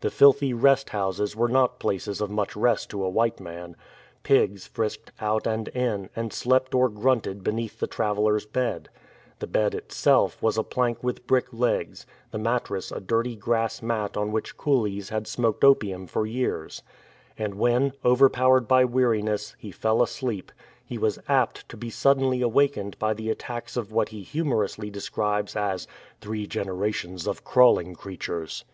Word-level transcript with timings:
The 0.00 0.10
filthy 0.10 0.52
rest 0.54 0.88
houses 0.90 1.36
were 1.36 1.46
not 1.48 1.78
places 1.78 2.20
of 2.22 2.28
much 2.30 2.56
rest 2.56 2.88
to 2.90 3.04
a 3.04 3.08
white 3.10 3.38
man. 3.38 3.76
Pigs 4.24 4.66
frisked 4.66 5.12
out 5.20 5.46
and 5.46 5.68
in, 5.68 6.08
and 6.16 6.32
slept 6.32 6.74
or 6.74 6.88
grunted 6.88 7.44
beneath 7.44 7.78
the 7.78 7.86
traveller's 7.86 8.46
bed. 8.46 8.88
The 9.40 9.46
bed 9.46 9.74
itself 9.76 10.42
was 10.42 10.56
a 10.58 10.62
plank 10.64 11.04
with 11.04 11.26
brick 11.26 11.52
legs, 11.52 12.04
the 12.32 12.38
mattress 12.38 12.90
a 12.90 12.98
dirty 12.98 13.36
grass 13.36 13.80
mat 13.82 14.16
on 14.16 14.32
which 14.32 14.56
coolies 14.56 15.10
had 15.10 15.28
smoked 15.28 15.62
opium 15.62 16.06
for 16.06 16.26
years. 16.26 16.82
And 17.38 17.54
when, 17.54 17.92
overpowered 18.02 18.66
by 18.66 18.86
weariness, 18.86 19.54
he 19.58 19.70
fell 19.70 20.02
asleep, 20.02 20.50
he 20.84 20.96
was 20.98 21.18
apt 21.28 21.68
to 21.68 21.76
be 21.76 21.90
suddenly 21.90 22.40
awakened 22.42 22.98
by 22.98 23.12
the 23.14 23.28
attacks 23.30 23.76
of 23.76 23.92
what 23.92 24.08
he 24.08 24.22
humorously 24.22 24.90
describes 24.90 25.54
as 25.54 25.86
"three 26.22 26.46
generations 26.46 27.26
of 27.28 27.44
crawling 27.44 27.94
creatures." 27.94 28.64